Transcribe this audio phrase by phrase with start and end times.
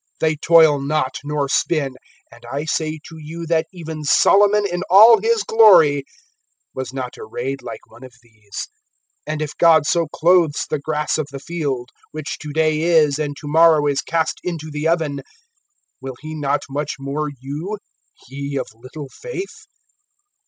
[0.19, 1.93] They toil not, nor spin;
[2.33, 6.05] (29)and I say to you, that even Solomon in all his glory
[6.73, 8.67] was not arrayed like one of these.
[9.29, 13.37] (30)And if God so clothes the grass of the field, which to day is, and
[13.41, 15.21] to morrow is cast into the oven,
[16.01, 17.77] will he not much more you,
[18.27, 19.67] ye of little faith?